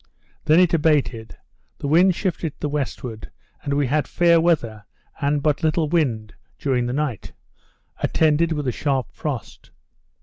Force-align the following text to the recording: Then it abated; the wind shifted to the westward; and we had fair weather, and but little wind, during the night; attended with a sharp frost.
Then 0.45 0.59
it 0.59 0.73
abated; 0.73 1.37
the 1.77 1.87
wind 1.87 2.15
shifted 2.15 2.53
to 2.53 2.59
the 2.61 2.69
westward; 2.69 3.29
and 3.61 3.75
we 3.75 3.85
had 3.85 4.07
fair 4.07 4.41
weather, 4.41 4.87
and 5.21 5.43
but 5.43 5.61
little 5.61 5.87
wind, 5.89 6.33
during 6.57 6.87
the 6.87 6.91
night; 6.91 7.33
attended 8.01 8.51
with 8.51 8.67
a 8.67 8.71
sharp 8.71 9.11
frost. 9.11 9.69